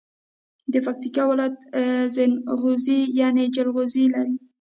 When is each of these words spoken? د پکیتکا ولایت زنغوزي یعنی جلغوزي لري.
د 0.71 0.73
پکیتکا 0.85 1.23
ولایت 1.29 1.55
زنغوزي 2.15 2.99
یعنی 3.19 3.43
جلغوزي 3.55 4.05
لري. 4.13 4.35